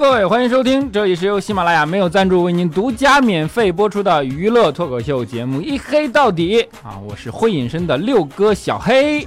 [0.00, 9.22] 各位，欢迎收听，这里是由喜马拉雅没有赞助为您独家免费播出的娱乐脱口秀节目《一黑到底》啊，我是会隐身的六哥小黑。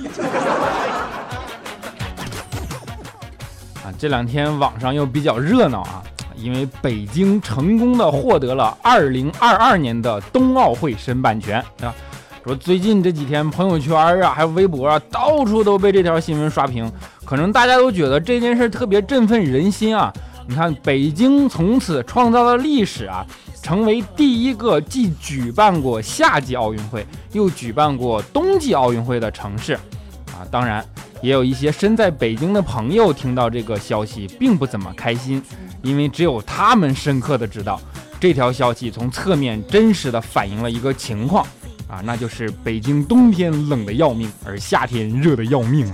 [3.75, 6.03] 啊，这两天网上又比较热闹啊，
[6.35, 11.95] 因为北京成功的获得了2022年的冬奥会申办权啊。
[12.43, 16.91] 说最近这几天朋友圈啊，还有微博啊，到处都被这条新闻刷屏，
[17.23, 20.13] 可能大家都觉得这件事特别振奋人心啊。
[20.47, 23.25] 你看，北京从此创造了历史啊，
[23.61, 30.47] 成为第一个既举办过夏季奥运会又举办过冬季奥运会的城市啊。
[30.49, 30.83] 当然，
[31.21, 35.43] 也有一些身在北京的朋友听到这个消息并不怎么开心，
[35.81, 37.81] 因为只有他们深刻的知道，
[38.17, 41.45] 这条消息从侧面真实的反映了一个情况
[41.89, 45.85] 啊，那就是北京冬天冷的要命，而夏天热的要命。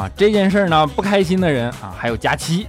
[0.00, 2.66] 啊这件事儿呢，不开心的人啊，还有假期，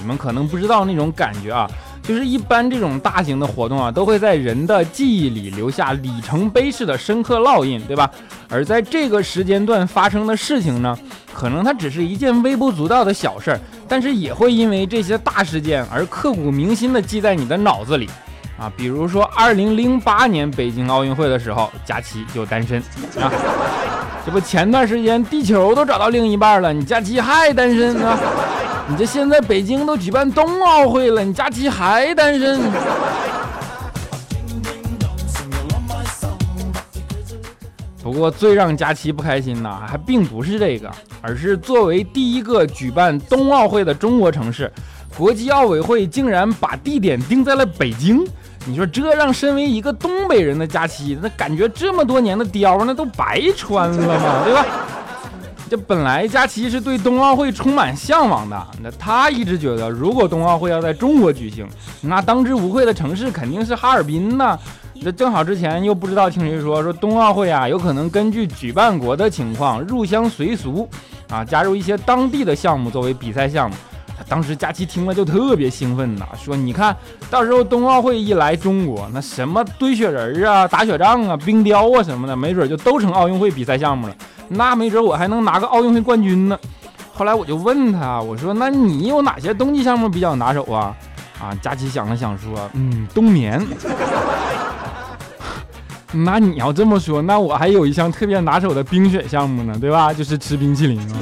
[0.00, 1.70] 你们可能不知道那种感觉啊，
[2.02, 8.10] 就是一般这种大型的活动啊，都会在人的记忆里留下里程碑式的深刻烙印，对吧？
[8.48, 10.98] 而在这个时间段发生的事情呢，
[11.32, 18.10] 可能它只是一件微不足道的小事儿，但是也会因为这些大事件而刻骨铭心的记在你的脑子里
[18.62, 18.72] 啊。
[18.76, 22.80] 比如说，二零零八年北京奥运会的时候，假期就单身
[23.20, 23.30] 啊。
[24.24, 28.16] 这不前段时间地球都找到另一半了，你假期还单身呢？
[28.88, 32.60] 你这现在北京都举办冬奥会了，你假期还单身？
[38.02, 40.90] 不过最让佳琪不开心的还并不是这个，
[41.20, 44.70] 而是作为第一个举办冬奥会的中国城市，
[45.16, 48.24] 国际奥委会竟然把地点定在了北京。
[48.66, 54.64] 你说这让身为一个东北人的佳期，那感觉这么多年的貂那都白穿了嘛， 对吧？
[55.68, 61.66] 这本来佳琪是对冬奥会充满向往的，那他一直觉得，如果冬奥会要在中国举行，
[62.02, 64.58] 那当之无愧的城市肯定是哈尔滨呐。
[65.04, 70.88] 那正好之前又不知道听谁说，说冬奥会啊，有可能根据举办国的情况入乡随俗，
[71.28, 73.74] 啊，加入一些当地的项目作为比赛项目。
[74.32, 76.96] 当时佳琪听了就特别兴奋呐，说：“你看
[77.28, 84.16] 到时候冬奥会一来中国，那什么堆雪人啊、打雪仗啊、冰雕啊什么的，没准就都成奥运会比赛项目了。
[84.48, 86.58] 那没准我还能拿个奥运会冠军呢。”
[87.12, 90.96] 后来我就问他，我说：“那你有哪些冬季项目比较拿手啊？”
[91.38, 93.62] 啊，佳琪想了想说：“嗯，冬眠。
[96.12, 100.10] 那你要这么说，那我还有一项特别拿手的冰雪项目呢，对吧？
[100.10, 101.18] 就是吃冰淇淋啊。”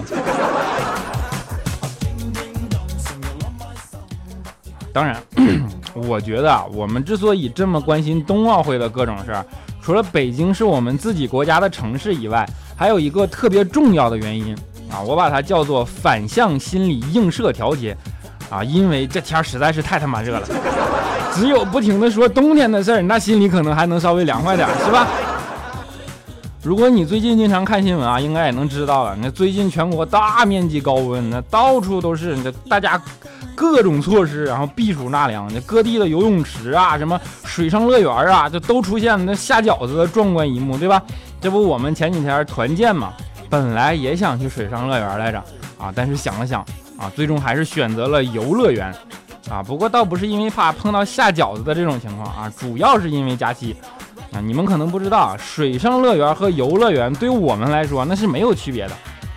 [4.92, 5.16] 当然，
[5.94, 9.44] 我觉得啊，我们之所以这么关心冬奥会的各种事儿，
[9.80, 14.54] 除了北京是我们自己国家的城市以外，还有一个特别重要的原因
[14.90, 17.96] 啊，我把它叫做反向心理映射调节
[18.50, 20.48] 啊，因为这天实在是太他妈热了，
[21.34, 25.06] 只有不停的说冬天的事儿，那心里可能还能稍微凉快点，是吧？
[26.62, 33.00] 如果你最近经常看新闻啊，应该也能知道了，那最近全国大面积高温，那到处都是，那大家。
[33.56, 41.02] 各种措施，然后避暑纳凉，那各地的游泳池啊，什么水上乐园啊，就都出现那下饺子的壮观一幕，对吧？
[41.42, 43.12] 这不，我们前几天团建嘛，
[43.50, 45.38] 本来也想去水上乐园来着
[45.78, 46.64] 啊，但是想了想
[46.96, 48.90] 啊，最终还是选择了游乐园
[49.50, 49.62] 啊。
[49.62, 53.76] 不过倒不是因为怕碰到下饺子的这种情况啊，主要是因为假期
[54.32, 54.40] 啊。
[54.40, 58.94] 你们可能不知道，水上乐园和游乐园对于我们来说那是没有区别的，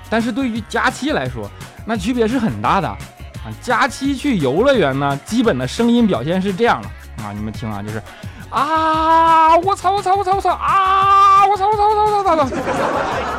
[0.09, 1.49] 但是对于假期来说，
[1.85, 2.87] 那区别是很大的。
[2.87, 6.87] 啊，假期去游乐园呢，基本的声音表现是这样的
[7.23, 8.01] 啊，你们听啊，就是
[8.49, 12.55] 啊，我操我操我操我操啊，我操我操我操我操我操，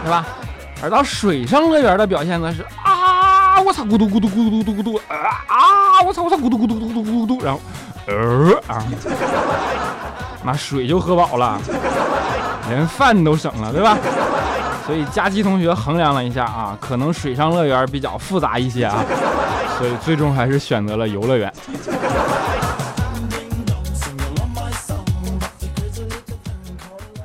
[0.04, 0.26] 对吧？
[0.82, 7.61] 而到水上乐园的表现呢是啊，我操咕嘟咕嘟咕嘟咕嘟咕嘟啊啊，我操我操咕嘟咕嘟咕嘟咕嘟，然后
[8.06, 8.84] 呃啊，
[10.44, 11.58] 那水就喝饱了，
[12.69, 13.96] 连饭都省了，对吧？
[14.87, 19.02] 所以佳琪同学衡量了一下啊，可能水上乐园比较复杂一些啊。
[19.79, 21.52] 所以最终还是选择了游乐园。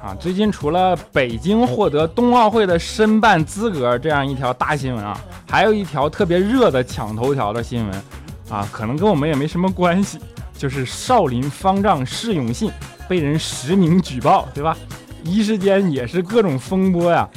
[0.01, 8.03] 啊，最近除了北京获得冬奥会的申办资格这样一条大新闻啊，还有一条特别热的抢头条的新闻
[8.49, 10.17] 啊，可能跟我们也没什么关系，
[10.57, 12.71] 就是少林方丈释永信
[13.09, 14.77] 被人实名举报，对吧？
[15.23, 17.27] 一时间也是各种风波呀。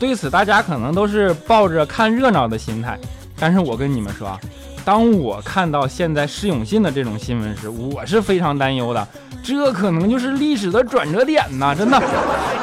[0.00, 2.98] 对此，大家可能都是抱着看热闹的心态。
[3.38, 4.40] 但是我跟你们说啊，
[4.84, 9.06] 当我看到现在释永信的这种新闻时，我是非常担忧的。
[9.40, 11.74] 这可能就是历史的转折点呐！
[11.74, 12.02] 真的，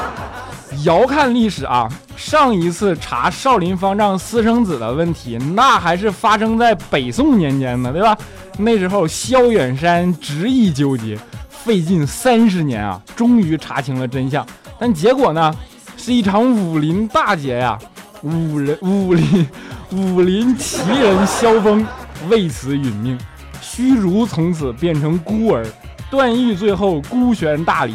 [0.84, 8.16] 遥看历史啊，上一次查少林方丈私生子的问题，那还是发生在北宋年间呢，对吧？
[8.58, 11.18] 那时候萧远山执意纠结，
[11.66, 14.46] 费尽三十年啊，终于查清了真相。
[14.80, 15.52] 但结果呢，
[15.98, 17.76] 是一场武林大劫呀！
[18.22, 19.48] 武人武林
[19.92, 21.84] 武林奇人萧峰
[22.30, 23.18] 为此殒命，
[23.62, 25.66] 虚竹从此变成孤儿，
[26.12, 27.94] 段誉最后孤悬大理，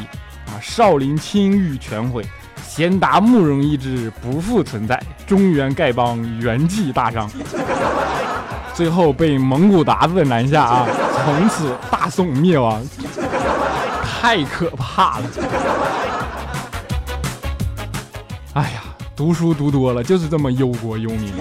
[0.48, 2.24] 啊，少林清誉全毁。
[2.66, 7.30] 贤达慕容一之不复存在，中原丐帮元气大伤，
[8.74, 10.88] 最后被蒙古鞑子南下啊！
[11.24, 12.82] 从此大宋灭亡，
[14.20, 15.24] 太可怕了！
[18.52, 18.82] 哎呀，
[19.16, 21.32] 读书读多了就是这么忧国忧民。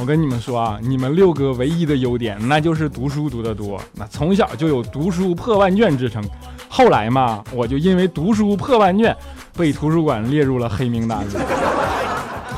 [0.00, 6.20] 我跟你们说啊，你们六哥唯一的优点那就是读书读得多，那从小就有读书破万卷之称。
[6.68, 9.16] 后来嘛，我就因为读书破万卷。
[9.56, 11.40] 被图书馆列入了黑名单了，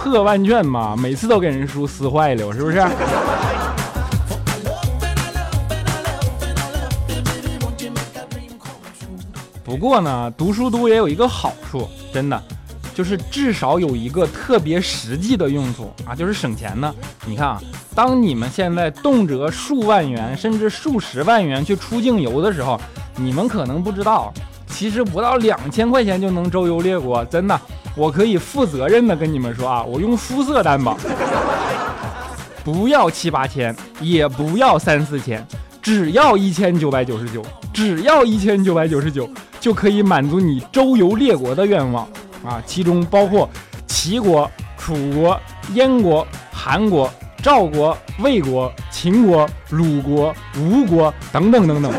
[0.02, 2.78] 破万卷嘛，每次都给人书撕坏了，是不是？
[9.70, 12.42] 不过呢，读书多也有一个好处，真的，
[12.92, 16.92] 就是至少有一个特别实际的用处啊，就是省钱呢。
[17.24, 17.62] 你看啊，
[17.94, 22.80] 当你们现在动辄数万元甚至数十万元去出境游的时候，
[23.14, 24.34] 你们可能不知道。
[24.66, 27.60] 其实不到两千块钱就能周游列国，真的，
[27.94, 30.98] 我可以负责任的跟你们说啊，我用肤色担保，
[32.64, 35.46] 不要七八千，也不要三四千，
[35.80, 37.40] 只要一千九百九十九，
[37.72, 39.28] 只要一千九百九十九
[39.60, 42.08] 就可以满足你周游列国的愿望
[42.42, 42.62] 啊！
[42.64, 43.48] 其中包括
[43.86, 45.38] 齐国、楚国、
[45.74, 47.12] 燕国、韩国、
[47.42, 51.92] 赵国、魏国、秦国、鲁国、吴国等等等等。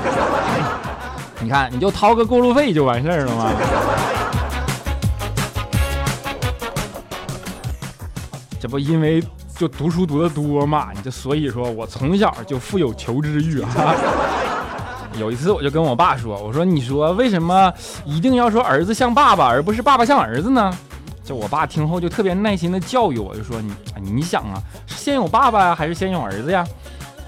[1.39, 3.51] 你看，你就掏个过路费就完事儿了吗？
[8.59, 9.23] 这不因为
[9.55, 10.89] 就读书读的多嘛？
[10.95, 13.69] 你就所以说我从小就富有求知欲啊。
[15.21, 17.71] 有一次我就跟我爸说：“我说你说为什么
[18.05, 20.75] 一定要说儿子像爸爸，而不是爸爸像儿子呢？”
[21.23, 23.61] 就我爸听后就特别耐心的教育我，就说
[24.01, 26.65] ：“你你想啊，是先有爸爸呀，还是先有儿子呀？”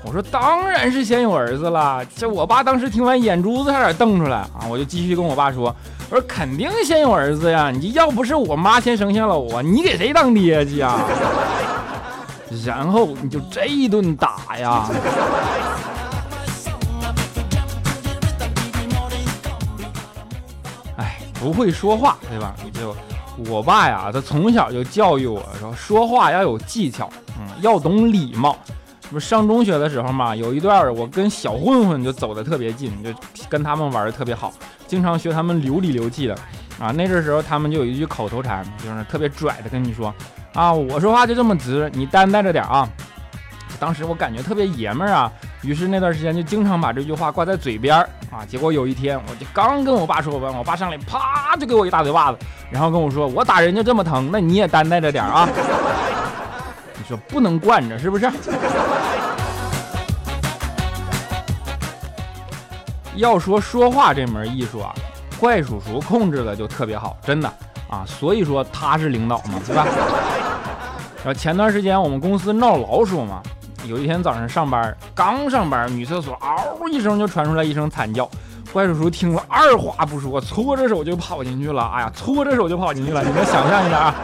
[0.04, 4.66] 我说当然是先有儿子了，这我爸当时听完眼珠子差点瞪出来啊！
[4.68, 5.74] 我就继续跟我爸说，
[6.10, 11.00] 我说肯定先有儿子呀，你要不是我妈先生下了我，你给谁当爹去呀？
[12.66, 14.90] 然后你就这一顿打呀！
[21.44, 22.56] 不会说话对吧？
[22.64, 22.96] 你就
[23.52, 28.56] 我爸呀，他从小就教育我说，说话要有技巧，嗯，要懂礼貌。
[29.12, 33.10] 不是上中学的时候嘛，有一段我跟小混混就走的特别近，就
[33.50, 34.54] 跟他们玩的特别好，
[34.88, 36.34] 经常学他们流里流气的
[36.80, 36.92] 啊。
[36.96, 40.12] 那阵时候他们就有一句口头禅，就是特别拽的跟你说
[40.54, 42.88] 啊，我说话就这么直，你担待着点啊。
[43.84, 45.30] 当时我感觉特别爷们儿啊，
[45.62, 48.46] 于是那段时间就经常把这句话挂在嘴边儿啊。
[48.48, 52.38] 结果有一天，我就刚跟我爸说完，我爸上来啪就给我一大嘴巴子，
[52.72, 55.50] 然后跟我说，我打人就这么疼，那你也担待着点啊。
[56.98, 58.32] 你说不能惯着是不是？
[63.18, 64.96] 要说说话这门艺术啊，
[65.38, 67.52] 怪叔叔控制的就特别好，真的
[67.90, 69.86] 啊，所以说他是领导嘛，对吧？
[71.18, 73.42] 然后前段时间我们公司闹老鼠嘛，
[73.86, 78.30] 有一天早上上班，刚上班，女厕所嗷一声就传出来一声惨叫，
[78.72, 84.16] 怪叔叔听了二话不说，搓着手就跑进去了，哎呀，搓着手就跑进去了，你们想象一下啊，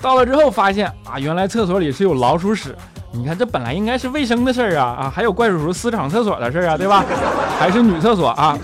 [0.00, 2.76] 到了之后发现啊，原来厕所里是有老鼠屎。
[3.12, 7.04] 你看，这本来应该是卫生的事儿啊啊，还有怪叔叔私闯厕所的事儿啊，对吧？
[7.58, 8.56] 还是女厕所啊？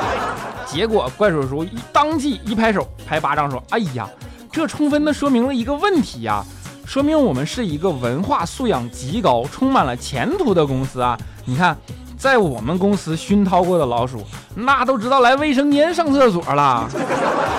[0.66, 4.06] 结果怪叔叔一当即一拍手，拍巴掌说：“哎呀，
[4.52, 6.44] 这充分的说明了一个问题呀，
[6.88, 11.18] 说明我们是一个文化素养极高、充满了前途的公司啊！
[11.44, 11.76] 你看，
[12.16, 16.88] 在我们公司熏陶过的老鼠，那都知道来卫生间上厕所了。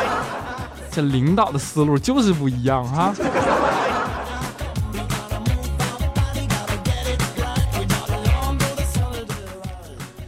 [0.89, 3.13] 这领导的思路就是不一样哈。”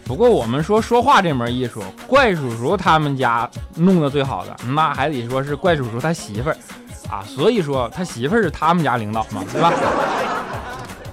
[0.05, 6.57] 不过我们说说话这门艺术，怪叔叔他们家弄得最好的，那还得说是怪叔叔他媳妇儿
[7.11, 7.23] 啊。
[7.27, 9.71] 所以说他媳妇儿是他们家领导嘛，对吧？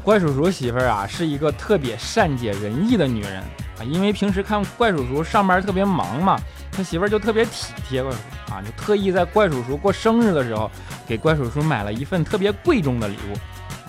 [0.03, 3.43] 怪叔叔媳妇儿啊，是一个特别善解人意的女人
[3.79, 3.85] 啊。
[3.85, 6.39] 因为平时看怪叔叔上班特别忙嘛，
[6.73, 10.71] 他媳妇儿就特别体贴怪叔叔啊，就特意在怪叔叔过生日的时候，
[11.07, 13.37] 给怪叔叔买了一份特别贵重的礼物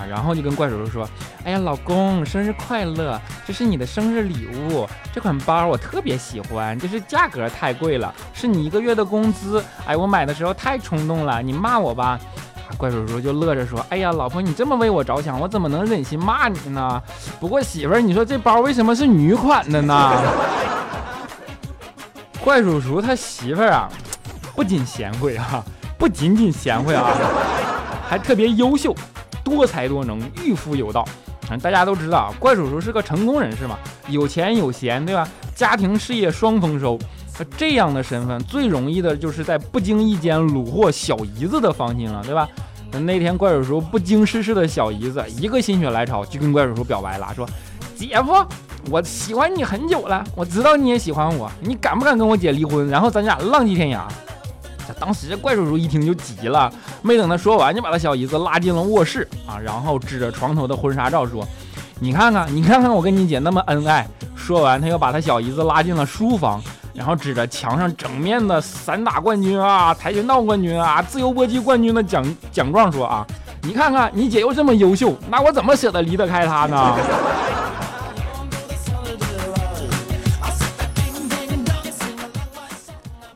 [0.07, 1.09] 然后就跟怪叔叔说
[1.43, 3.19] ：“哎呀，老公，生日快乐！
[3.45, 9.63] 这是你的生日礼物，这款包我特别喜欢，就是价格太贵了，是你一个月的工资。
[9.85, 12.19] 哎，我买的时候太冲动了，你骂我吧。”
[12.77, 17.01] 怪叔叔就乐着说：“哎呀，老婆，你这么为我着想，我怎么能忍心骂你呢？
[17.39, 20.13] 不过媳妇儿，你说这包为什么是女款的呢？”
[22.41, 23.89] 怪叔叔他媳妇儿啊，
[24.55, 25.63] 不仅贤惠啊，
[25.97, 27.09] 不仅仅贤惠啊，
[28.07, 28.95] 还特别优秀。
[29.49, 31.03] 多才多能，御夫有道。
[31.63, 33.75] 大家都知道，怪叔叔是个成功人士嘛，
[34.07, 35.27] 有钱有闲，对吧？
[35.55, 36.97] 家庭事业双丰收。
[37.57, 42.47] 这样的身份最容易的就是在不经意间虏获小姨子的芳心了，对吧？
[42.91, 47.47] 那天怪叔叔不经世事的小姨子一个心血来潮就跟怪叔叔表白了，说
[47.95, 48.45] ：“姐夫，
[48.91, 52.87] 我喜欢你很久了，我知道你也喜欢我，你敢不敢跟我姐离婚？
[52.89, 54.01] 然后咱俩浪迹天涯？”
[54.99, 61.47] 当时怪叔叔一听就急了，没等他说完，就把他小姨子拉进了卧室啊，然后指着床头的婚纱照说
[61.99, 66.61] ：“你看看，你看看我跟你姐那么恩爱。”说完，他又把他小姨子拉进了书房，
[66.93, 73.25] 然后指着墙上整面的散打冠军啊、跆拳道冠军啊、自由搏击冠军的奖奖状说：“啊，
[73.61, 76.95] 你看看你姐又这么优秀，那我怎么舍得离得开她呢？”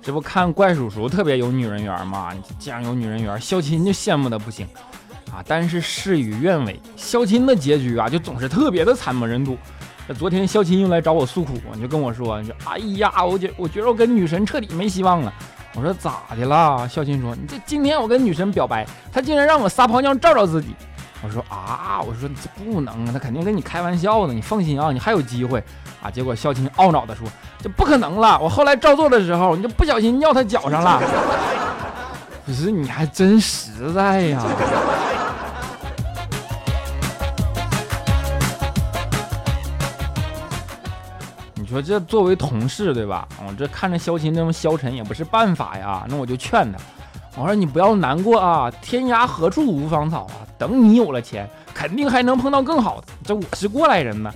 [0.04, 2.34] 这不看怪叔叔特别有女人缘吗？
[2.60, 4.68] 既然有女人缘，肖钦就羡慕的不行
[5.32, 5.42] 啊。
[5.48, 9.58] 但是事与愿违，肖钦的结局啊，就总是特别的惨不忍睹。
[10.06, 15.34] 这昨天肖钦又来找我诉苦，你就跟我说：“你说，哎呀，我觉我觉得我跟女神彻底没希望了。”
[15.74, 16.86] 我说咋的了？
[16.90, 20.76] 肖钦说：“你这今天我跟女神表白，她竟然让我撒泡尿照照自己。”
[21.24, 24.34] 我说啊，我说这不能啊，他肯定跟你开玩笑呢。
[24.34, 25.64] 你放心啊，你还有机会
[26.04, 26.12] 啊。
[26.12, 27.26] 结果孝钦懊恼地说
[27.64, 31.02] ：“这不可能了，我后来照做的时候，你就不小心尿他脚上了。
[32.46, 34.44] ”不是，你还真实在呀。
[41.56, 43.26] 你说这作为同事对吧？
[43.48, 46.04] 我这看着肖钦这么消沉也不是办法呀。
[46.10, 46.78] 那我就劝他。
[47.36, 50.46] 我说你不要难过啊，天涯何处无芳草啊！
[50.58, 53.08] 等你有了钱，肯定还能碰到更好的。
[53.24, 54.32] 这我是过来人呢。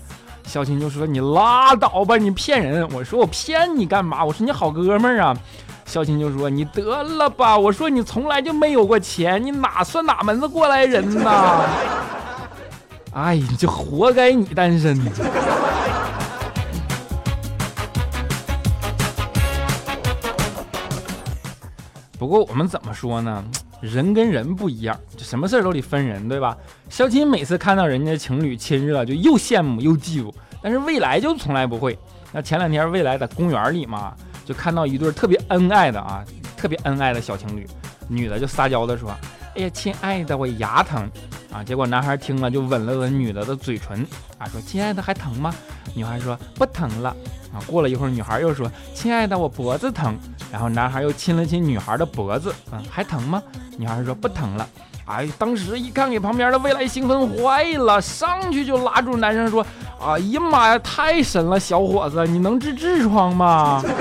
[0.47, 2.87] 肖钦就说你拉倒吧，你骗人！
[2.93, 4.23] 我说我骗你干嘛？
[4.23, 5.37] 我说你好哥们儿啊。
[5.85, 11.63] 肖钦就说你得了吧，我说你从来就没有过钱，你哪算哪门子过来人呐？
[13.13, 14.97] 哎，你就活该你单身。
[22.17, 23.43] 不过我们怎么说呢？
[23.81, 26.57] 人跟人不一样，就什么事儿都得分人，对吧？
[26.89, 31.97] 肖钦每次看到人家情侣亲热，就又羡慕又嫉妒，但是未来就从来不会。
[32.31, 36.25] 那前两天未来在公园里嘛，就看到一对特别恩爱的啊，
[36.57, 37.67] 特别恩爱的小情侣，
[38.07, 39.15] 女的就撒娇的说
[39.57, 41.09] ：“哎呀，亲爱的，我牙疼
[41.51, 44.05] 啊。”结果男孩听了就吻了吻女的的嘴唇
[44.37, 45.51] 啊，说：“亲爱的，还疼吗？”
[45.95, 47.09] 女孩说：“不疼了。”
[47.51, 50.15] 啊，过了一会儿，女孩又说：“亲爱的，我脖子疼。”
[50.53, 53.41] 然后男孩又亲了亲女孩的脖子，嗯，还疼吗？
[53.77, 54.67] 女孩说不疼了。
[55.05, 59.65] 哎，当时一看给旁边的未来兴奋坏了，上去就拉住男生说
[60.05, 63.81] ：“哎呀妈呀，太神了，小伙子，你能治痔疮吗？”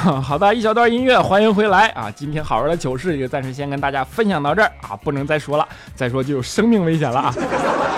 [0.22, 2.10] 好的，一小段音乐，欢迎回来啊！
[2.16, 7.34] 今天好玩的糗事就暂时先跟大家分享到这儿啊，不能再说了，再说就有生命危险了啊！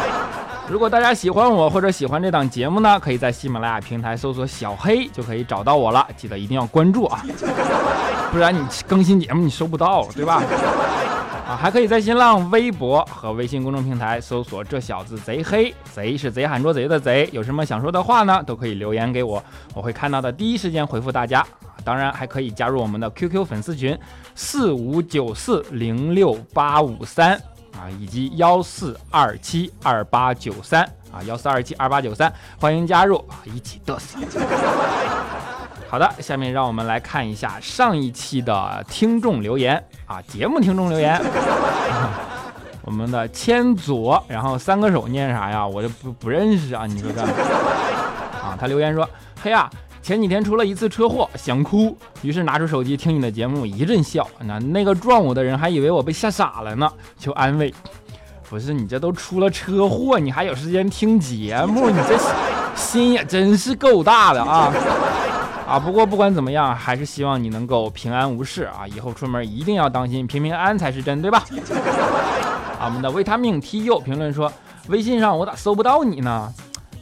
[0.69, 7.23] 如果大家喜欢我或者喜欢这档节目呢，可以在喜马拉雅平台搜索“小黑”就可以找到我了，记得一定要关注啊，
[8.33, 10.43] 不然你更新节目你收不到，对吧？
[11.57, 19.43] 还可以在新浪微博和微信公众平台搜索“这小子贼黑”，贼是贼喊捉贼的贼，有什么想说的话呢，都可以留言给我，
[19.75, 21.47] 我会看到的第一时间回复大家。
[21.85, 23.99] 当然还可以加入我们的 QQ 粉丝群
[24.35, 27.35] 四五九四零六八五三
[27.77, 30.83] 啊，以及幺四二七二八九三
[31.13, 34.19] 啊，幺四二七二八九三，欢迎加入啊，一起嘚瑟。
[35.93, 41.21] 好的，下面让我们来看一下上一期的听众留言啊，节目听众留言。
[42.81, 45.67] 我们的千左，然后三个手念啥呀？
[45.67, 48.57] 我就不不认识啊，你说这啊？
[48.59, 49.07] 他留言说：
[49.43, 49.69] 嘿呀。
[50.01, 54.27] 前几天出了一次车祸，想哭，于是拿出手机听你的节目，一阵笑。
[54.41, 57.73] 那那个撞我的人还以为我被吓傻了呢，求安慰。
[58.49, 61.91] 不是你这都出了车祸，你还有时间听节目？
[61.91, 62.19] 你这
[62.75, 64.73] 心也真是够大的啊！
[65.73, 68.87] 啊，不过不管怎么样，还是希望你能够平安无事啊！
[68.95, 71.43] 以后出门一定要当心，平平安才是真，对吧？
[72.79, 74.52] 啊，我们的维他命 T U 评论说。
[74.88, 76.52] 微信上我咋搜不到你呢？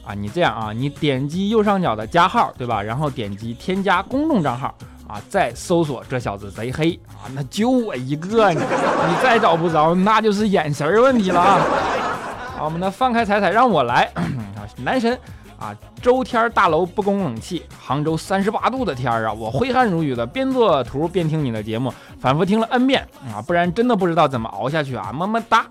[0.05, 2.81] 啊，你这样啊，你点击右上角的加号，对吧？
[2.81, 4.73] 然后点击添加公众账号
[5.07, 11.59] 啊，再搜索这小子贼黑啊，那就我一个，你你再找不着，那就是眼神问题了啊。
[12.55, 14.09] 啊，我们的放开彩彩让我来，
[14.77, 15.19] 男神
[15.61, 25.65] 啊，周天大楼不供冷气，杭州三十八度的天儿啊，我挥汗如雨的边做图边听你的节目，反复听了 N 遍啊，不然真的不知道怎么熬下去啊，么么哒。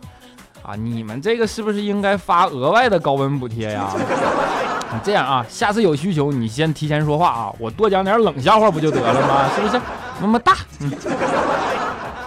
[0.63, 3.91] 啊，你们这个是不是应该发额外的高温补贴呀？
[4.93, 9.51] 你 这样啊，下次有需求你先提前说话啊，我多讲点冷笑话不就得了吗？
[9.57, 9.81] 是不是？
[10.21, 10.55] 么么哒。
[10.81, 10.93] 嗯。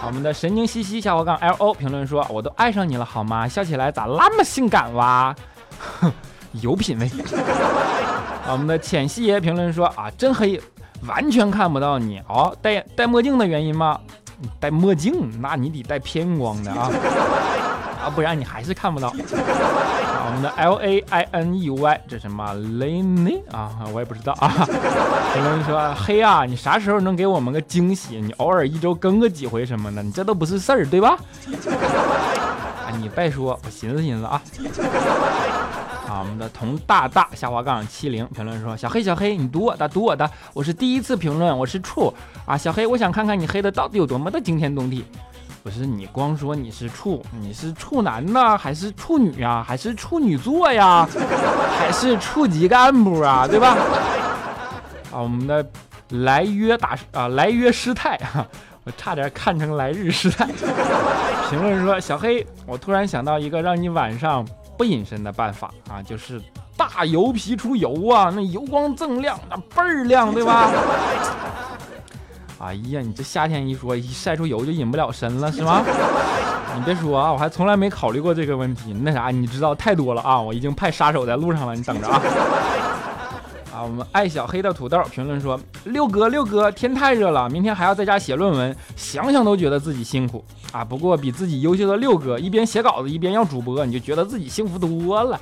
[0.06, 3.48] 我们的神经兮兮下滑杠 L O 评论说，我都爱上你了好吗？
[3.48, 5.34] 笑起来咋那么性感哇？
[6.00, 6.12] 哼
[6.60, 7.06] 有品位。
[8.46, 10.60] 啊我们的浅汐爷评论说啊，真黑，
[11.06, 12.54] 完全看不到你哦。
[12.60, 13.98] 戴戴墨镜的原因吗？
[14.60, 16.90] 戴墨镜，那你得戴偏光的啊。
[18.04, 19.10] 啊，不然你还是看不到。
[19.16, 23.70] 我们的 L A I N E Y 这什么雷内啊？
[23.94, 24.48] 我也不知道啊。
[25.32, 28.20] 评论说黑啊，你啥时候能给我们个惊喜？
[28.20, 31.16] 你偶尔一周更个几回什么的，你这都不是事儿，对吧？
[32.84, 34.42] 啊，你别说，我寻思寻思啊。
[36.08, 42.12] 啊，我们的童大大下滑杠七零评论说：小黑小黑，你读我的读我的，我是第一次评论，我是处
[42.44, 42.56] 啊。
[42.56, 45.04] 小黑，我想看看你黑的到底有多么的惊天动地。
[45.62, 51.08] 不是你光说你是处，你是处男呢，还是处女呀，还是处女座呀，
[51.78, 53.74] 还是处级干部啊，对吧？
[55.10, 55.66] 啊，我们的
[56.10, 58.46] 来约大啊，来约师太啊，
[58.84, 60.46] 我差点看成来日师太。
[61.48, 66.40] 评论说小黑，我突然想到一个让你晚上不隐身的办法啊，就是
[66.76, 70.70] 大油皮出油啊，那油光锃亮，那倍儿亮，对吧？
[72.60, 75.82] 哎呀，你这夏天一说一晒出油就隐不了身了是吗？
[76.76, 78.92] 你别说啊，我还从来没考虑过这个问题。
[79.02, 80.40] 那啥，你知道太多了啊！
[80.40, 82.20] 我已经派杀手在路上了，你等着啊！
[83.74, 90.84] 啊，我们爱小黑的土豆评论说：六哥六哥，天太热了，明天还要在家写论文，想想都觉得自己辛苦啊。
[90.84, 95.40] 不过比自己优秀的六哥一边写稿子一边要主播，你就觉得自己幸福多了。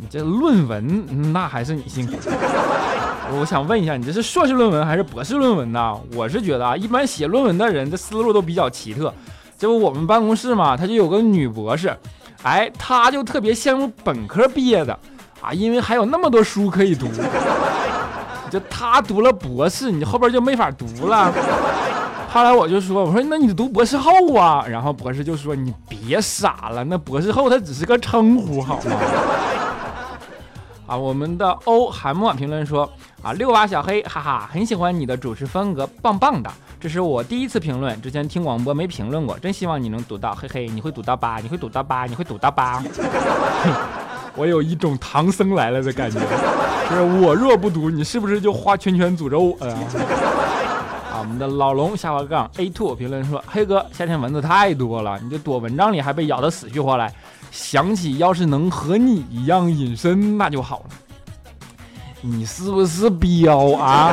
[0.00, 2.14] 你这论文那还是你辛苦。
[3.38, 5.94] 我想问一下，你这是硕士论文还是博士论文呢？
[6.14, 9.12] 我是觉得啊，一般写论文的人的思路都比较奇特。
[9.58, 11.94] 这不我们办公室嘛，他就有个女博士，
[12.42, 14.98] 哎，她就特别羡慕本科毕业的
[15.46, 17.06] 啊，因为还有那么多书可以读。
[18.50, 21.32] 就他读了博士，你后边就没法读了。
[22.28, 24.64] 后来我就说，我说那你读博士后啊？
[24.68, 28.92] 然后博士就说你别傻了，那博士后他只是个称呼，好吗？
[30.86, 32.88] 啊，我们的欧韩墨评论说
[33.22, 36.50] 啊，六娃小黑，哈哈，很喜欢你的主持风格，棒棒的。
[36.78, 41.38] 这是我第一次评论，之前听广播没评论过，真希望你能读到，嘿嘿，你会读到吧？
[41.42, 42.04] 你会读到吧？
[42.06, 42.82] 你会读到吧？
[44.36, 46.20] 我有一种唐僧来了的感觉，
[46.90, 49.74] 就是我若不读，你是不是就画圈圈诅咒我呀？
[51.10, 57.12] 啊，我们的老龙下滑杠 A two 评论说，黑哥，夏天蚊子太多了，你这躲蚊帐里还被咬得死去活来。
[57.50, 60.84] 想起要是能和你一样隐身，那就好了。
[62.20, 64.12] 你是不是彪啊？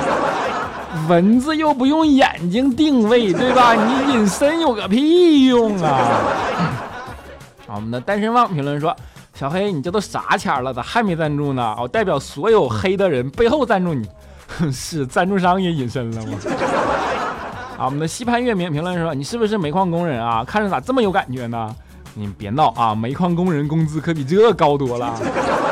[1.10, 3.74] 蚊子又不用眼睛定位，对吧？
[3.74, 5.90] 你隐身有个屁用啊
[7.68, 7.76] 啊！
[7.76, 8.96] 我们的单身汪评论说
[9.34, 11.76] ：“小黑，你这都啥钱了，咋还没赞助呢？
[11.80, 14.08] 我代表所有黑的人背后赞助你。
[14.72, 16.38] 是赞助商也隐身了吗？”
[17.78, 20.43] 啊，我们的西潘月明评论说：“你是不是煤矿工人啊？
[20.46, 21.76] 看着咋这么有感觉呢？”
[22.15, 22.93] 你别闹啊！
[22.93, 25.08] 煤矿工人工资可比这高多了。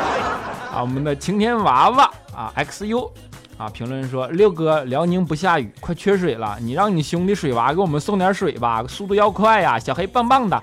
[0.74, 3.08] 啊，我们的晴天娃娃啊，XU
[3.56, 9.78] 啊，评论说六哥，辽宁不下雨，快缺水了，你让你兄弟水娃给我们送点水吧，速度要快呀！
[9.78, 10.60] 小黑棒棒的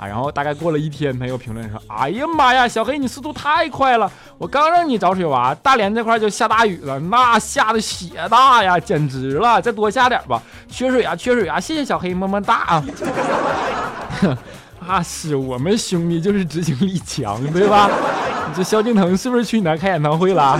[0.00, 0.06] 啊！
[0.06, 9.60] 然后大概过了一天，他又评论说：哎呀妈呀，小黑你速度太快了，我刚让你找水娃，大连这块就下大雨了，那下的血大呀，简直了！
[9.60, 11.60] 再多下点吧，缺水啊，缺水啊！
[11.60, 12.84] 谢谢小黑，么么哒啊！
[14.88, 17.90] 那 是我们兄弟就是执行力强，对吧？
[18.48, 20.58] 你这萧敬腾是不是去你那开演唱会了？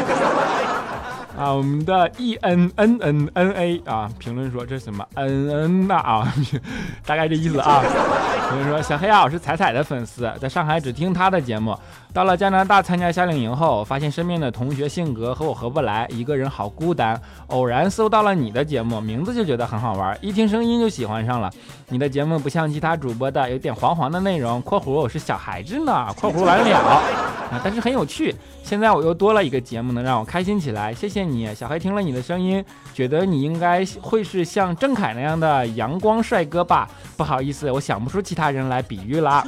[1.40, 6.35] 啊，我们的 E N N N N A 啊，评论说这是什么 N N 呐啊，
[7.07, 7.81] 大概这意思啊。
[8.50, 11.74] 评论说小黑啊，我是彩彩的粉丝，在上海只听他的节目，
[12.12, 17.20] 到了加拿大参加夏令营后，发现身边的同学性格和我合不来，一个人好孤单。
[17.46, 21.51] 偶然搜到了你的节目，名字就觉得很好玩，一听声音就喜欢上了。
[21.88, 26.77] 你的节目不像其他主播的有点黄黄的内容（括弧我是小孩子呢）， 括弧完了
[27.51, 28.35] 啊，但是很有趣。
[28.62, 31.79] 现在我又多了一个节目，能让我开心起来，谢谢你，小黑。
[31.79, 36.88] 听了你的声音，觉得你应该会是像郑恺那样的阳光帅哥吧？
[37.16, 39.42] 不好意思，我想不出其他人来比喻了。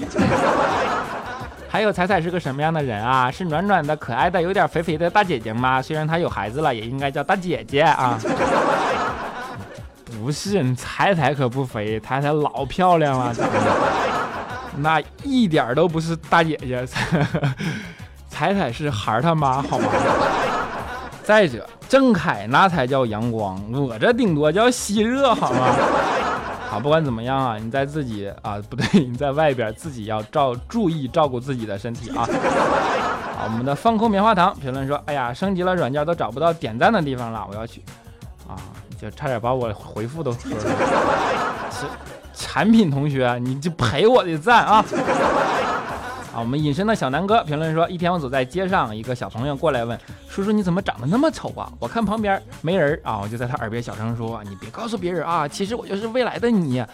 [1.72, 3.30] 还有彩彩是个什么样的人啊？
[3.30, 5.80] 是暖暖的、可爱的、有点肥肥的大姐姐吗？
[5.80, 8.18] 虽然她有孩子了，也应该叫大姐姐啊。
[10.20, 13.35] 不是，彩彩可不肥，彩彩老漂亮了，
[14.76, 16.87] 那一点都不是大姐姐。
[18.28, 19.87] 彩彩是孩儿他妈，好吗？
[21.24, 25.74] 再者，郑恺那才叫阳光，我这顶多叫吸热，好吗？
[26.72, 32.26] 好，不管怎么样啊，你在自己啊，不对，你在外边自己要照注意照顾自己的身体啊。
[33.37, 37.82] 好，我们的放空棉花糖评论说，哎呀，升级了软件都找不到点赞的地方了，我要去
[38.48, 38.56] 啊，
[38.98, 40.64] 就差点把我回复都说了。
[42.35, 44.82] 产品同学，你就赔我的赞啊。
[46.35, 51.71] 啊，我们隐身的小南哥评论说，一天我走在街上，一个小朋友过来问叔叔你怎么长得那么丑啊？
[51.79, 56.88] 我看旁边没人啊，我就在他耳边小声说，你别告诉别人啊，其实我就是未来的你啊。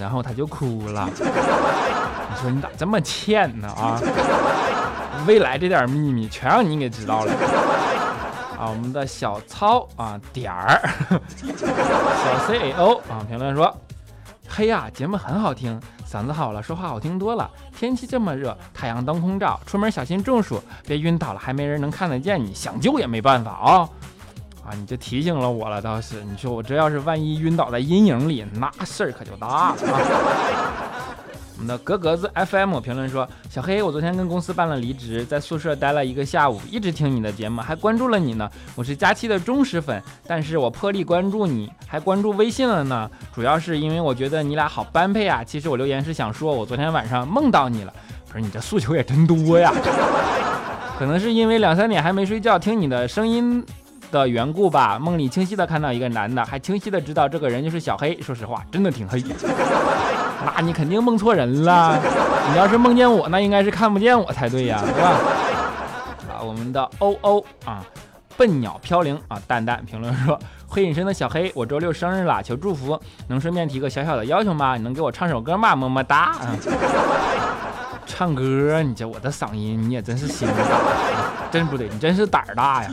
[0.00, 1.08] 然后他就哭了。
[1.16, 4.00] 你说你咋这么欠呢啊？
[5.26, 7.32] 未来这点秘密全让你给知道了。
[8.58, 10.80] 啊，我们的小操啊点儿，
[11.36, 13.74] 小 C A O 啊评论说，
[14.56, 15.80] 嘿呀，节目很好听。
[16.08, 17.50] 嗓子好了，说话好听多了。
[17.76, 23.88] 天气这么热，太阳当空照，出门小心中暑，别晕倒了，还没人能看得见你，想救也没办法啊！
[24.64, 26.22] 啊，你就提醒了我了，倒是。
[26.22, 29.74] 你说我这要是万一晕倒在阴影里，那事儿可就大了啊！
[31.66, 38.50] 的格格子 FM 评论说：“小黑，我昨天跟公司办了离职，在宿舍待了一个下午，一直听你的节目，还关注了你呢。
[38.74, 43.10] 我是佳期的忠实粉，但是我破例关注你，还关注微信了呢。
[43.34, 45.42] 主要是因为我觉得你俩好般配啊。
[45.44, 47.92] 其实我留言是想说，我昨天晚上梦到你了。
[48.28, 49.72] 不是你这诉求也真多呀？
[50.98, 53.64] 可能是因为两三点还没睡觉，听你的声音
[54.10, 54.98] 的缘故吧。
[54.98, 58.20] 梦里清晰的看到一个男的，还清晰的知道这个人就是小黑。
[58.20, 59.22] 说实话，真的挺黑。”
[60.56, 61.98] 那你肯定梦错人了。
[62.50, 65.10] 你要是梦见我，那应该是看不见我才对呀，是吧？
[66.36, 67.82] 啊，我们的欧欧啊，
[68.36, 73.00] 笨鸟飘零啊，蛋蛋评论说：会隐身的小黑，我周六生日了，求祝福。
[73.28, 74.76] 能顺便提个小小的要求吗？
[74.76, 75.74] 你能给我唱首歌吗？
[75.74, 76.34] 么么哒。
[78.06, 80.54] 唱歌，你这我的嗓音，你也真是心大，
[81.50, 82.90] 真不对，你真是胆儿大呀。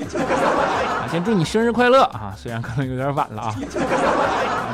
[1.02, 3.56] 啊，先祝你生日快乐啊，虽然可能有点晚了啊。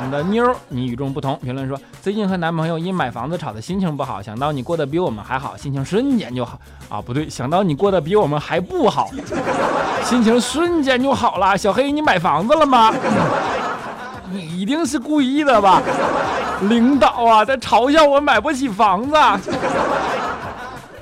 [0.00, 1.36] 们的妞，你与众不同。
[1.42, 7.02] 评论说，最近和男朋友因买房子吵得心情不好，想到你过得比我们还好，心情瞬间就好啊！
[7.02, 9.10] 不对，想到你过得比我们还不好，
[10.04, 11.58] 心情瞬间就好了。
[11.58, 12.94] 小黑，你买房子了吗？
[14.30, 15.82] 你一定是故意的吧？
[16.68, 19.16] 领导啊，在嘲笑我买不起房子。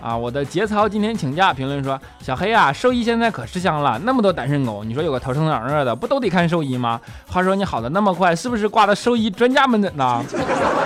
[0.07, 1.53] 啊，我的节操今天请假。
[1.53, 7.01] 评论说，小黑啊，兽医现在可吃香了，那么多单身狗，你说有个头疼脑热的，不都得看兽医吗？
[7.27, 10.23] 话说你好的那么快，是不是挂的兽医专家门诊呢？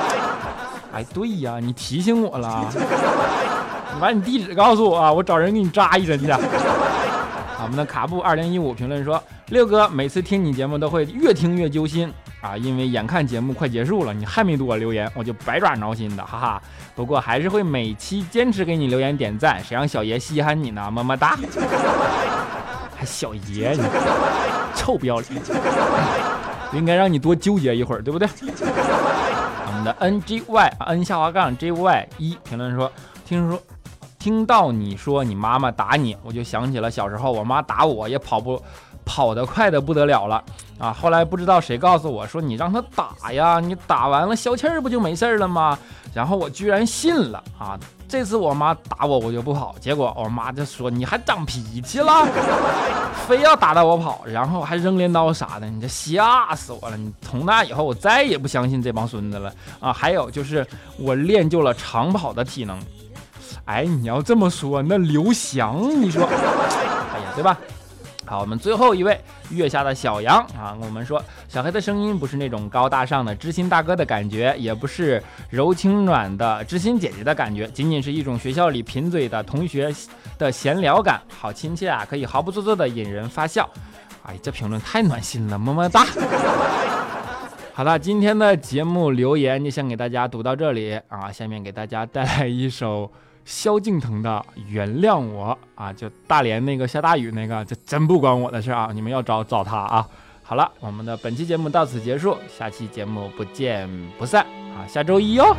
[0.94, 2.64] 哎，对呀，你提醒我了，
[3.94, 6.32] 你把你地址告诉我啊，我找人给你扎一针去。
[7.62, 12.10] 我们的卡布二零一五评论说，六哥每次听你节目都会越听越揪心。
[12.40, 16.62] 啊，因为眼看节目快结束了，你还没给我留言，我就百爪挠心的，哈哈。
[16.94, 20.90] 不过还是会每期坚持给你留言点赞，谁让小爷稀罕你呢？
[20.90, 21.36] 么么哒。
[22.96, 23.82] 还小爷，你
[24.74, 25.42] 臭不要脸，
[26.72, 28.26] 应该让你多纠结一会儿，对不对？
[29.66, 32.90] 我们的 N G Y N 下滑杠 J Y 一评论说，
[33.26, 33.60] 听说
[34.18, 38.62] 听到你说你妈妈打你，我就想起了小时候我妈打我也跑不。
[39.02, 40.44] 跑得快的不得了了
[40.80, 40.96] 啊！
[40.98, 45.78] 后来不知道谁告诉我说，你让他打呀，你打完了消气儿不就没事了吗？
[46.12, 47.78] 然后我居然信了啊！
[48.08, 49.76] 这次我妈打我，我就不跑。
[49.78, 52.26] 结果我妈就说你还长脾气了，
[53.28, 56.96] 非要打到我跑，然后还扔镰刀啥的，你这吓死我了！
[56.96, 59.92] 你从那以后我再也不相信这帮孙子了啊！
[59.92, 60.66] 还有就是
[60.96, 62.76] 我练就了长跑的体能。
[63.66, 67.56] 哎，你要这么说，那刘翔，你说， 哎呀，对吧？
[68.30, 79.92] 好，我们最后一位月下的小杨啊，我们说小黑的声音不是那种高大上的知心大哥的感觉，也不是柔情暖的知心姐姐的感觉，仅仅是一种学校里贫嘴的同学
[80.38, 83.68] 的闲聊感，好亲切啊，可以毫不做作的引人发笑。
[84.22, 86.06] 哎，这评论太暖心了，么么哒。
[87.74, 93.10] 好了，今天的节目留言就先给大家读到这里啊，下面给大家带来一首。
[93.50, 98.90] 萧敬腾的《原谅我》啊，就大连那个下大雨那个，这真不关我的事啊！
[98.94, 100.08] 你们要找找他啊！
[100.44, 104.86] 好了，我们的本期节目到此结束，下期节目不见不散啊！
[104.86, 105.56] 下周一哦。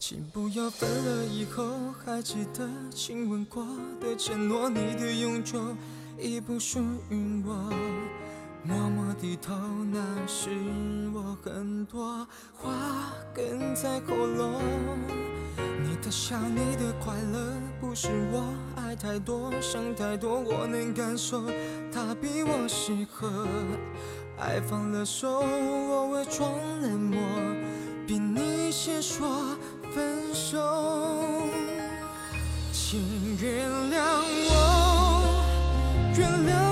[0.00, 1.62] 请不要分了以后
[2.04, 3.64] 还记得亲吻过
[4.00, 5.60] 的承诺，你的永久
[6.18, 7.72] 已不属于我。
[8.62, 9.54] 默默低头，
[9.90, 10.50] 那是
[11.14, 12.70] 我很多话
[13.34, 14.60] 哽在喉咙。
[15.82, 17.38] 你的笑，你的快乐，
[17.80, 21.42] 不是我爱太多，想太多，我能感受，
[21.92, 23.46] 他比我适合。
[24.38, 27.20] 爱放了手，我伪装冷漠，
[28.06, 29.56] 比你先说
[29.94, 30.58] 分手。
[32.72, 33.00] 请
[33.40, 34.00] 原谅
[34.50, 35.44] 我，
[36.16, 36.69] 原谅。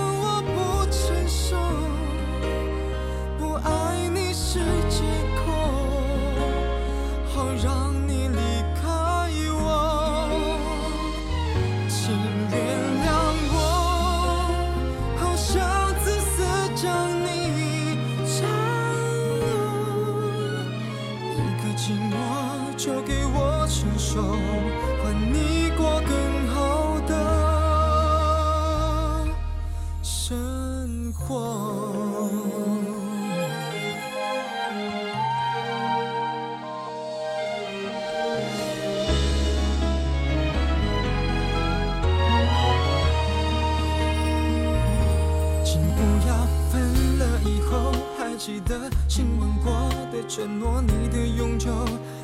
[49.09, 51.71] 亲吻过的承诺，你的永久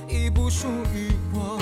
[0.06, 1.58] 已不属于我。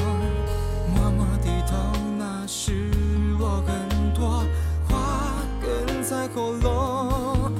[0.92, 1.76] 默默低头，
[2.18, 2.90] 那是
[3.38, 4.44] 我很多
[4.88, 5.32] 话
[5.62, 7.52] 哽在喉咙。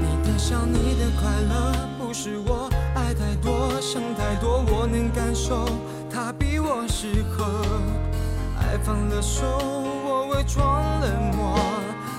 [0.00, 5.64] 你的笑，你的快乐，不是我爱太多，想太多，我能感受，
[6.12, 7.64] 他比我适合。
[8.58, 9.46] 爱放了手，
[10.04, 11.56] 我伪装冷漠，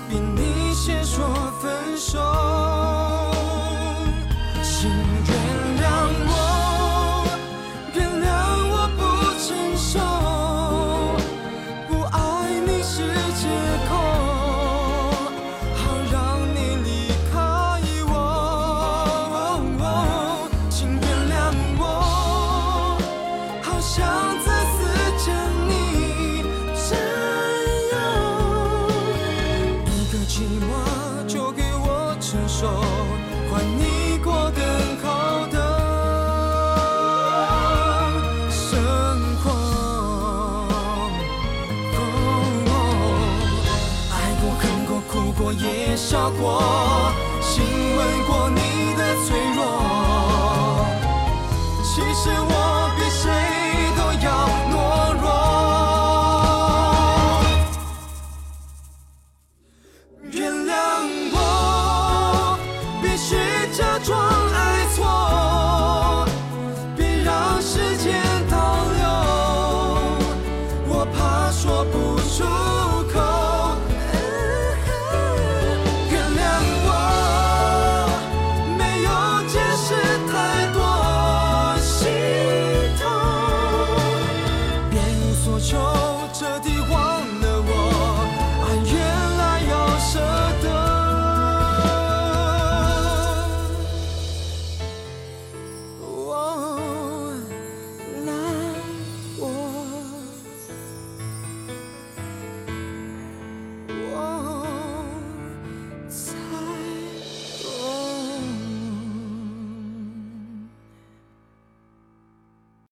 [0.08, 1.28] 比你先说
[1.60, 2.65] 分手。